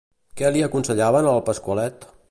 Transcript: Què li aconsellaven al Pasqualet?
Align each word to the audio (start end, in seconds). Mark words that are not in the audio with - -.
Què 0.39 0.49
li 0.55 0.63
aconsellaven 0.67 1.31
al 1.35 1.47
Pasqualet? 1.51 2.11